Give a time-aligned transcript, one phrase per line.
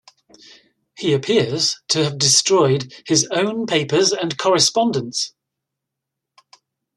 [0.97, 5.35] He appears to have destroyed his own papers and correspondence.